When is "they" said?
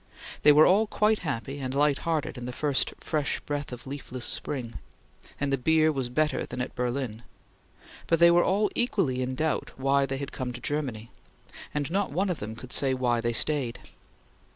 0.41-0.51, 8.17-8.31, 10.07-10.17, 13.21-13.31